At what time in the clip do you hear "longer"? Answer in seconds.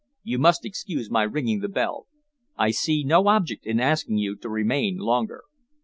4.97-5.43